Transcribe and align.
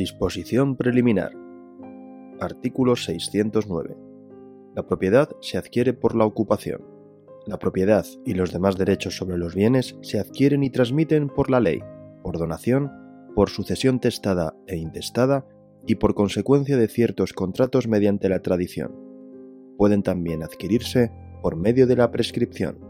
Disposición 0.00 0.76
preliminar. 0.76 1.32
Artículo 2.40 2.96
609. 2.96 3.98
La 4.74 4.86
propiedad 4.86 5.28
se 5.42 5.58
adquiere 5.58 5.92
por 5.92 6.16
la 6.16 6.24
ocupación. 6.24 6.80
La 7.46 7.58
propiedad 7.58 8.06
y 8.24 8.32
los 8.32 8.50
demás 8.50 8.78
derechos 8.78 9.14
sobre 9.18 9.36
los 9.36 9.54
bienes 9.54 9.98
se 10.00 10.18
adquieren 10.18 10.62
y 10.62 10.70
transmiten 10.70 11.28
por 11.28 11.50
la 11.50 11.60
ley, 11.60 11.80
por 12.22 12.38
donación, 12.38 12.90
por 13.34 13.50
sucesión 13.50 14.00
testada 14.00 14.56
e 14.66 14.78
intestada 14.78 15.46
y 15.86 15.96
por 15.96 16.14
consecuencia 16.14 16.78
de 16.78 16.88
ciertos 16.88 17.34
contratos 17.34 17.86
mediante 17.86 18.30
la 18.30 18.40
tradición. 18.40 18.94
Pueden 19.76 20.02
también 20.02 20.42
adquirirse 20.42 21.12
por 21.42 21.56
medio 21.56 21.86
de 21.86 21.96
la 21.96 22.10
prescripción. 22.10 22.89